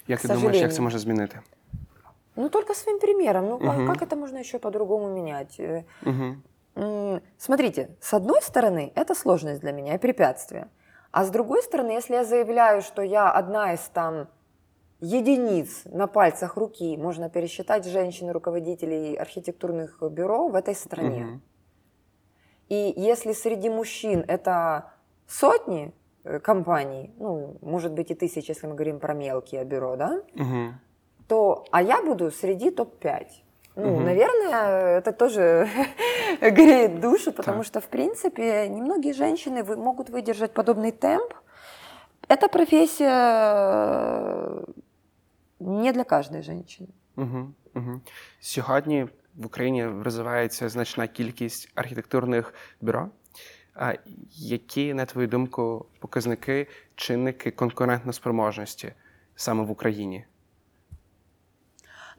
[0.07, 0.75] Як ти к думаєш, як сожалению.
[0.75, 1.39] це може змінити?
[2.35, 3.47] Ну, только своим примером.
[3.47, 3.87] Ну, Мгм.
[3.87, 5.61] как это можно еще по-другому менять?
[6.05, 6.35] Угу.
[7.37, 10.69] Смотрите, с одной стороны, это сложность для меня и препятствие.
[11.11, 14.27] А с другой стороны, если я заявляю, что я одна из там
[14.99, 21.41] единиц на пальцах руки, можно пересчитать женщин-руководителей архитектурных бюро в этой стране.
[22.69, 24.93] И если среди мужчин это
[25.27, 30.21] сотни э, компаний, ну, может быть и тысячи, если мы говорим про мелкие бюро, да,
[30.33, 30.73] Угу.
[31.27, 33.27] то, а я буду среди топ-5.
[33.76, 34.04] Ну, Мгм.
[34.04, 35.68] наверное, это тоже
[36.40, 37.66] греет душу, потому Так.
[37.66, 41.32] что, в принципе, немногие женщины вы- могут выдержать подобный темп.
[42.28, 44.64] Эта профессия
[45.60, 46.88] не для каждой женщины.
[47.16, 47.52] Угу.
[47.74, 48.00] Угу.
[48.40, 53.08] Сьогодні в Україні розвивається значна кількість архітектурних бюро.
[53.74, 53.94] А
[54.32, 58.92] які, на твою думку, показники, чинники конкурентноспроможності
[59.36, 60.24] саме в Україні?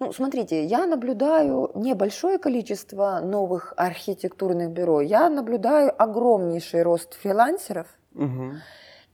[0.01, 5.01] Ну, смотрите, я наблюдаю небольшое количество новых архитектурных бюро.
[5.01, 8.53] Я наблюдаю огромнейший рост фрилансеров Угу.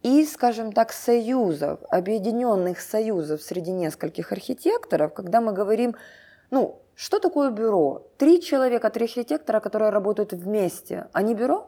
[0.02, 5.94] и, скажем так, союзов, объединенных союзов среди нескольких архитекторов, когда мы говорим,
[6.50, 8.06] ну, что такое бюро?
[8.18, 11.66] Три человека, три архитектора, которые работают вместе, они бюро?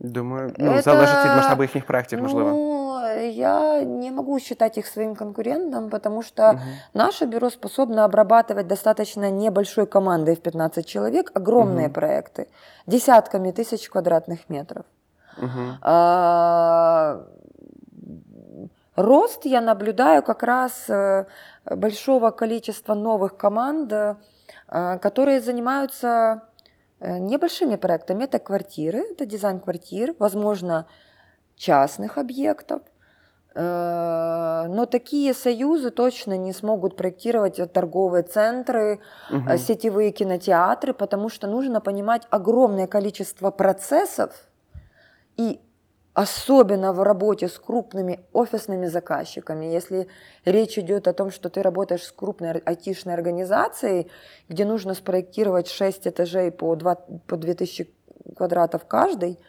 [0.00, 2.50] Думаю, ну, Это- залежить від масштабу їхніх проєктів, можливо.
[2.50, 2.86] Ну,
[3.28, 6.60] я не могу считать их своим конкурентом, потому что Мгм.
[6.94, 11.92] наше бюро способно обрабатывать достаточно небольшой командой в 15 человек огромные Мгм.
[11.92, 12.46] проекты,
[12.86, 14.84] десятками тысяч квадратных метров.
[15.38, 15.78] Мгм.
[15.82, 17.16] А,
[18.96, 21.24] Рост я наблюдаю как раз э,
[21.66, 24.14] большого количества новых команд, э,
[25.02, 26.49] которые занимаются э,
[27.01, 28.23] небольшими проектами.
[28.23, 30.87] Это квартиры, это дизайн квартир, возможно,
[31.55, 32.81] частных объектов.
[33.53, 38.99] Э, но такие союзы точно не смогут проектировать торговые центры,
[39.29, 39.57] угу.
[39.57, 44.47] сетевые кинотеатры, потому что нужно понимать огромное количество процессов
[45.37, 45.59] и
[46.13, 50.07] особенно в работе с крупными офисными заказчиками, если
[50.45, 54.09] речь идет о том, что ты работаешь с крупной айтишной организацией,
[54.49, 56.95] где нужно спроектировать 6 этажей по, 2,
[57.27, 57.89] по 2000
[58.35, 59.39] квадратов каждый,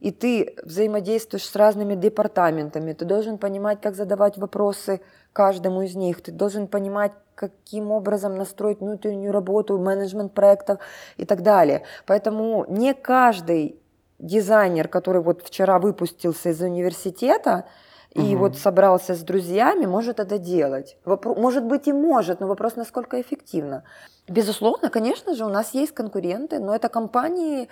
[0.00, 5.00] и ты взаимодействуешь с разными департаментами, ты должен понимать, как задавать вопросы
[5.32, 10.80] каждому из них, ты должен понимать, каким образом настроить внутреннюю работу, менеджмент проектов
[11.16, 11.84] и так далее.
[12.06, 13.80] Поэтому не каждый
[14.19, 17.65] дизайнер, который вот вчера выпустился из университета
[18.13, 18.37] и угу.
[18.37, 20.97] вот собрался с друзьями, может это делать.
[21.05, 23.83] Вопро- может быть и может, но вопрос, насколько эффективно.
[24.27, 27.67] Безусловно, конечно же, у нас есть конкуренты, но это компании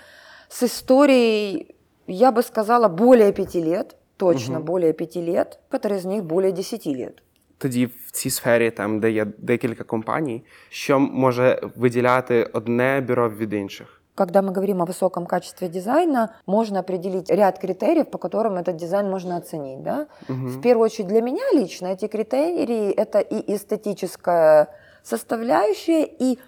[0.49, 1.75] с историей,
[2.07, 4.65] я бы сказала, более пяти лет, точно угу.
[4.65, 7.23] более пяти лет, которые из них более десяти лет.
[7.57, 13.53] Тоді в цій сфері, там де є декілька компаній, що може виділяти одне бюро від
[13.53, 13.96] інших?
[14.18, 19.08] Когда мы говорим о высоком качестве дизайна, можно определить ряд критериев, по которым этот дизайн
[19.08, 19.84] можно оценить.
[19.84, 20.08] Да?
[20.28, 20.48] Угу.
[20.48, 26.40] В первую очередь для меня лично эти критерии– это и эстетическая составляющая, и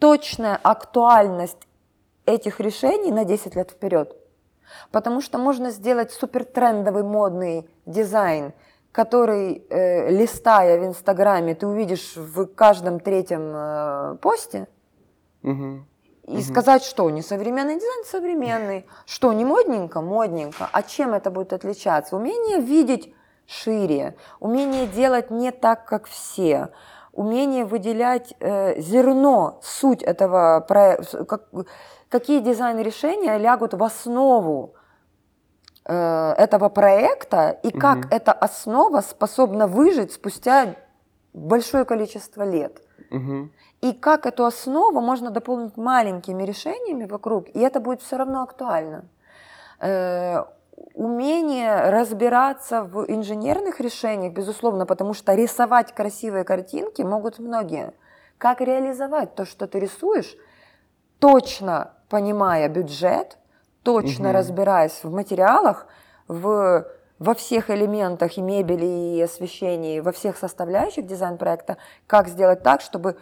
[0.00, 1.68] точная актуальность
[2.26, 4.16] этих решений на 10 лет вперед.
[4.90, 8.52] Потому что можно сделать супертрендовый модный дизайн,
[8.90, 14.66] который, э, листая в Инстаграме, ты увидишь в каждом третьем э, посте.
[15.44, 15.84] Угу.
[16.26, 16.42] И угу.
[16.42, 18.86] сказать, что не современный дизайн, современный.
[19.06, 20.68] Что не модненько, модненько.
[20.70, 22.16] А чем это будет отличаться?
[22.16, 23.12] Умение видеть
[23.46, 26.70] шире, умение делать не так, как все,
[27.12, 31.48] умение выделять э, зерно, суть этого проекта, как,
[32.08, 34.74] какие дизайн-решения лягут в основу
[35.84, 38.08] э, этого проекта и как угу.
[38.10, 40.76] эта основа способна выжить спустя
[41.32, 42.80] большое количество лет.
[43.10, 43.50] Угу
[43.82, 49.04] и как эту основу можно дополнить маленькими решениями вокруг, и это будет все равно актуально.
[49.80, 50.44] Э,
[50.94, 57.92] умение разбираться в инженерных решениях, безусловно, потому что рисовать красивые картинки могут многие.
[58.38, 60.36] Как реализовать то, что ты рисуешь,
[61.18, 63.36] точно понимая бюджет,
[63.82, 64.38] точно угу.
[64.38, 65.88] разбираясь в материалах,
[66.28, 66.86] в,
[67.18, 73.16] во всех элементах и мебели, и освещении, во всех составляющих дизайн-проекта, как сделать так, чтобы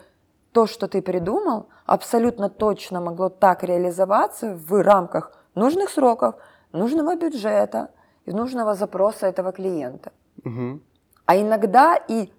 [0.52, 6.34] то, что ты придумал, абсолютно точно могло так реализоваться в рамках нужных сроков,
[6.72, 7.90] нужного бюджета
[8.24, 10.12] и нужного запроса этого клиента.
[10.44, 10.80] Угу.
[11.26, 12.32] А иногда и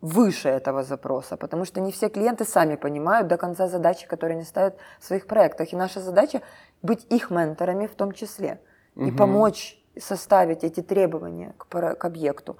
[0.00, 4.44] выше этого запроса, потому что не все клиенты сами понимают до конца задачи, которые они
[4.44, 5.72] ставят в своих проектах.
[5.72, 6.40] И наша задача
[6.82, 8.60] быть их менторами в том числе
[8.96, 9.06] угу.
[9.06, 12.56] и помочь составить эти требования к, к объекту.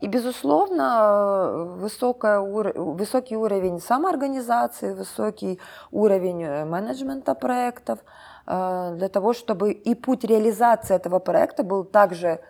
[0.00, 5.58] И, безусловно, высокая, высокий уровень самоорганизации, высокий
[5.90, 8.00] уровень э, менеджмента проектов
[8.46, 12.40] э, для того, чтобы и путь реализации этого проекта был также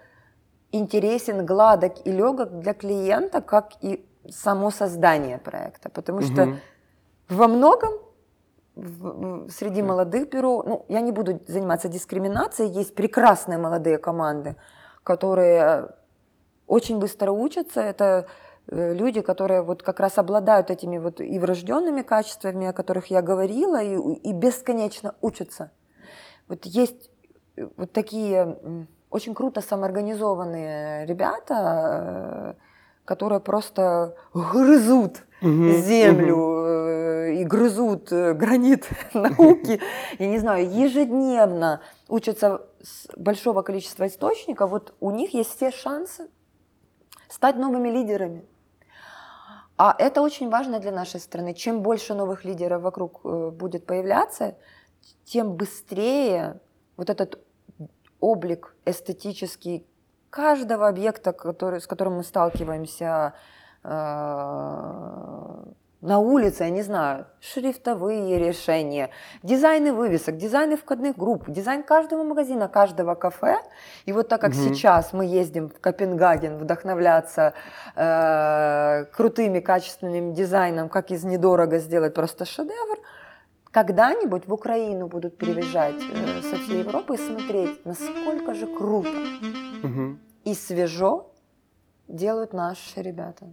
[0.72, 5.88] интересен, гладок и легок для клиента, как и само создание проекта.
[5.88, 6.57] Потому что угу.
[7.28, 7.92] во многом
[9.49, 14.57] среди молодых бюро, ну, я не буду заниматься дискриминацией, есть прекрасные молодые команды,
[15.03, 15.90] которые
[16.67, 17.81] очень быстро учатся.
[17.81, 18.27] Это
[18.69, 23.23] э, люди, которые вот как раз обладают этими вот и врожденными качествами, о которых я
[23.23, 25.71] говорила, и, и бесконечно учатся.
[26.49, 27.11] Вот есть
[27.57, 28.57] э, вот такие
[29.11, 32.55] очень круто самоорганизованные ребята, э,
[33.05, 37.41] которые просто грызут угу, землю угу.
[37.41, 39.81] и грызут гранит науки,
[40.19, 46.29] я не знаю, ежедневно учатся с большого количества источников, вот у них есть все шансы
[47.37, 48.47] стать новыми лидерами.
[49.76, 51.53] А это очень важно для нашей страны.
[51.53, 54.57] Чем больше новых лидеров вокруг э, будет появляться,
[55.24, 56.59] тем быстрее
[56.97, 57.39] вот этот
[58.20, 59.87] облик эстетический
[60.30, 63.34] каждого объекта, который, с которым мы сталкиваемся,
[63.84, 65.64] э,
[66.03, 69.11] на улице, я не знаю, шрифтовые решения,
[69.42, 73.57] дизайны вывесок, дизайны входных групп, дизайн каждого магазина, каждого кафе.
[74.05, 74.61] И вот так как угу.
[74.61, 77.55] сейчас мы ездим в Копенгаген вдохновляться
[77.94, 82.99] э, крутыми качественным дизайном, как из недорого сделать просто шедевр,
[83.70, 89.11] когда-нибудь в Украину будут приезжать э, со всей Европы и смотреть, насколько же круто
[89.82, 90.18] угу.
[90.44, 91.30] и свежо
[92.09, 93.47] делают наши ребята.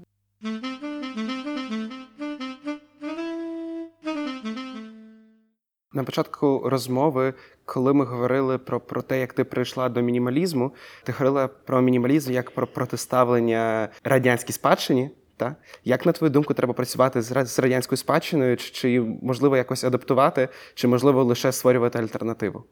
[5.92, 7.34] На початку розмови,
[7.64, 10.72] коли ми говорили про про те, як ти прийшла до мінімалізму,
[11.04, 15.10] ти говорила про мінімалізм як про протиставлення радянській спадщині.
[15.36, 15.56] Та?
[15.84, 20.88] Як на твою думку треба працювати з радянською спадщиною, чи, чи можливо якось адаптувати, чи
[20.88, 22.64] можливо лише створювати альтернативу?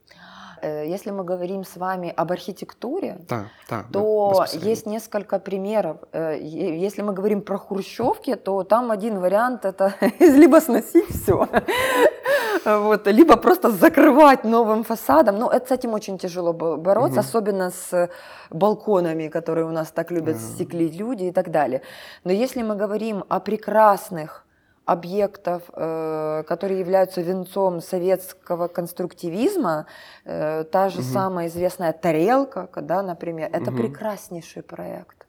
[0.63, 5.99] Э, если мы говорим с вами об архитектуре, да, да, то да, есть несколько примеров.
[6.13, 11.49] Э, если мы говорим про хрущевки, то там один вариант это либо сносить все,
[12.66, 15.38] вот, либо просто закрывать новым фасадом.
[15.38, 17.28] Но это, с этим очень тяжело бороться, угу.
[17.28, 18.10] особенно с
[18.50, 21.82] балконами, которые у нас так любят стеклить люди и так далее.
[22.24, 24.46] Но если мы говорим о прекрасных
[24.86, 29.86] объектов, э, которые являются венцом советского конструктивизма,
[30.26, 31.08] э, та же угу.
[31.08, 33.84] самая известная тарелка, да, например, это угу.
[33.84, 35.28] прекраснейший проект.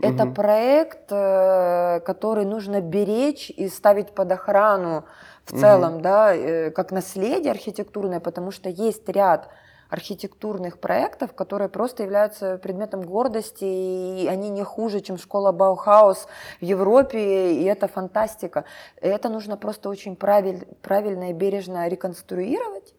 [0.00, 0.34] Это угу.
[0.34, 5.04] проект, э, который нужно беречь и ставить под охрану
[5.44, 6.02] в целом, угу.
[6.02, 9.48] да, как наследие архитектурное, потому что есть ряд
[9.92, 16.28] архитектурных проектов, которые просто являются предметом гордости, и они не хуже, чем школа Баухаус
[16.60, 18.64] в Европе, и это фантастика.
[18.96, 22.94] Это нужно просто очень правиль, правильно и бережно реконструировать,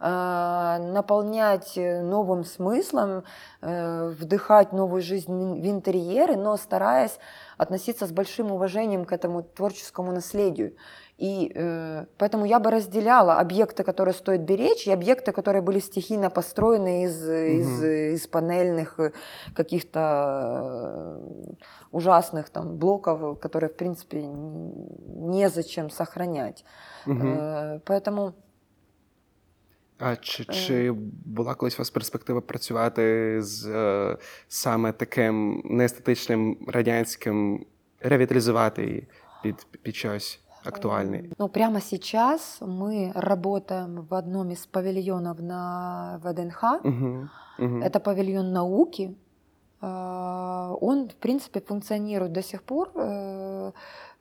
[0.00, 3.22] а, наполнять новым смыслом,
[3.62, 7.18] э, вдыхать новую жизнь в интерьеры, но стараясь
[7.56, 10.74] относиться с большим уважением к этому творческому наследию.
[11.21, 16.31] И э, поэтому я бы разделяла объекты, которые стоит беречь, и объекты, которые были стихийно
[16.31, 17.33] построены из, угу.
[17.33, 19.11] из, из панельных э,
[19.53, 19.99] каких-то
[21.21, 21.53] э,
[21.91, 26.65] ужасных там блоков, которые, в принципе, незачем сохранять.
[27.05, 27.19] Угу.
[27.23, 28.33] Э, поэтому...
[29.99, 30.91] А чи чи
[31.25, 37.65] була колись у вас перспектива працювати з е, саме таким неестетичним радянським,
[37.99, 39.07] ревіталізувати її
[39.43, 40.41] під, під щось?
[40.66, 41.32] Актуальный?
[41.38, 46.62] Ну, прямо сейчас мы работаем в одном из павильонов на ВДНХ.
[46.84, 47.78] Угу, угу.
[47.82, 49.16] Это павильон науки.
[49.80, 52.90] А, он, в принципе, функционирует до сих пор.
[52.94, 53.72] Э,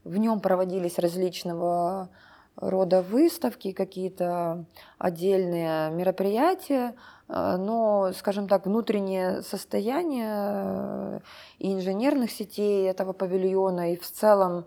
[0.04, 2.10] в нем проводились различного
[2.58, 4.66] рода выставки, какие-то
[4.98, 6.96] отдельные мероприятия,
[7.28, 11.20] э, но, скажем так, внутреннее состояние э,
[11.60, 14.66] и инженерных сетей этого павильона, и в целом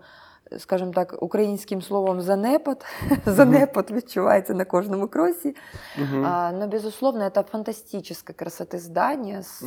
[0.58, 2.84] скажімо так, українським словом занепад.
[3.26, 5.56] занепад відчувається на кожному кросі.
[6.24, 9.62] А, но, безусловно, это фантастической красоты здание с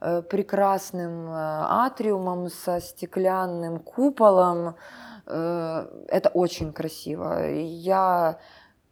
[0.00, 1.32] э, прекрасным э,
[1.86, 4.74] атриумом, со стеклянным куполом.
[5.26, 7.40] Э, это очень красиво.
[7.82, 8.38] Я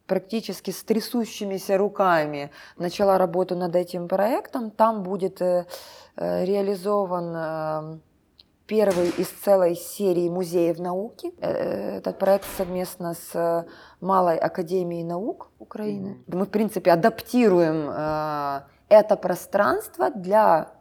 [0.07, 4.70] практически с трясущимися руками начала работу над этим проектом.
[4.70, 5.43] Там будет
[6.16, 8.01] реализован
[8.68, 11.34] первый из целой серии музеев науки.
[11.39, 13.65] Э, этот проект совместно с
[14.01, 16.24] Малой Академией наук Украины.
[16.28, 20.74] Мы, в принципе, адаптируем э, это пространство для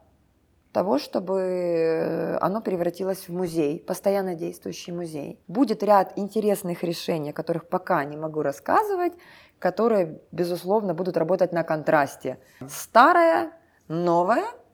[0.72, 5.41] того, чтобы оно превратилось в музей, постоянно действующий музей.
[5.49, 9.14] Будет ряд интересных решений, о которых пока не могу рассказывать,
[9.59, 12.39] которые, безусловно, будут работать на контрасте.
[12.68, 13.53] Старое,
[13.89, 14.45] новое–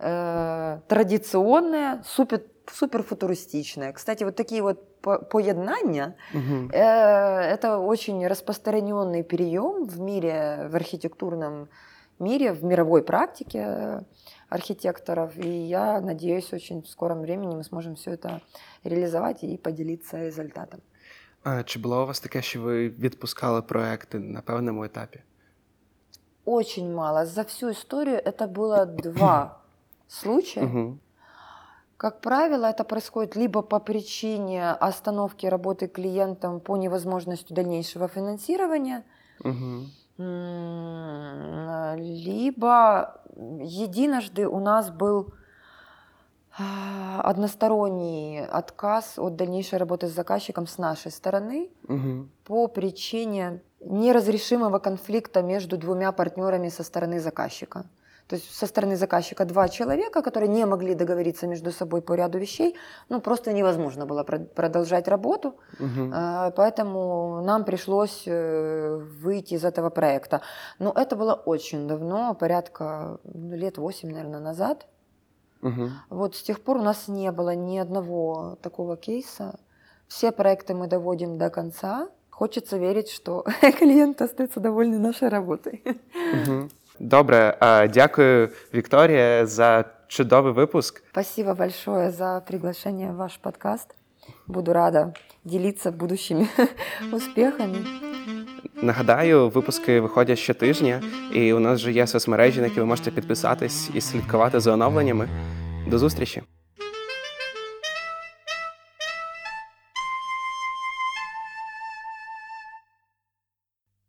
[0.00, 2.42] э, традиционное, супер,
[2.72, 3.92] суперфутуристичное.
[3.92, 6.70] Кстати, вот такие вот поеднания угу.
[6.72, 11.68] э, это очень распространенный прием в мире, в архитектурном
[12.18, 14.04] мире, в мировой практике
[14.48, 15.36] архитекторов.
[15.36, 18.40] И я надеюсь, очень в скором времени мы сможем все это
[18.84, 20.80] реализовать и поделиться результатом.
[21.42, 25.20] А чи було у вас таке, що ви відпускали проекти на певному етапі?
[26.44, 27.26] Очень мало.
[27.26, 29.59] За всю историю это было два
[30.10, 30.74] случаев.
[30.74, 30.98] Угу.
[31.96, 39.04] Как правило, это происходит либо по причине остановки работы клиентом по невозможности дальнейшего финансирования,
[39.44, 39.86] угу.
[41.96, 45.34] либо единожды у нас был
[46.58, 52.28] а, односторонний отказ от дальнейшей работы с заказчиком с нашей стороны угу.
[52.44, 57.84] по причине неразрешимого конфликта между двумя партнерами со стороны заказчика.
[58.30, 62.38] То есть со стороны заказчика два человека, которые не могли договориться между собой по ряду
[62.38, 62.76] вещей,
[63.08, 66.12] ну просто невозможно было продолжать работу, угу.
[66.54, 70.42] поэтому нам пришлось э, выйти из этого проекта.
[70.78, 74.86] Но это было очень давно, порядка ну, лет восемь, наверное, назад.
[75.62, 75.90] Угу.
[76.10, 79.58] Вот с тех пор у нас не было ни одного такого кейса.
[80.06, 82.08] Все проекты мы доводим до конца.
[82.30, 83.44] Хочется верить, что
[83.78, 85.82] клиент остается довольны нашей работой.
[85.84, 86.68] Угу.
[87.00, 87.58] Добре,
[87.94, 91.02] дякую, Вікторія, за чудовий выпуск.
[91.10, 93.94] Спасибо большое за приглашение в ваш подкаст.
[94.46, 95.12] Буду рада
[95.44, 96.48] ділитися будущими
[97.12, 97.78] успіхами.
[98.82, 103.90] Нагадаю, випуски виходять щотижня, і у нас вже є соцмережі, на які ви можете підписатись
[103.94, 105.28] і слідкувати за оновленнями.
[105.86, 106.42] До зустрічі!